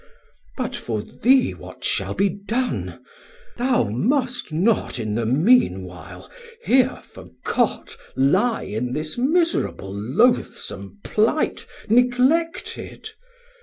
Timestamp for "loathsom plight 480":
9.93-11.93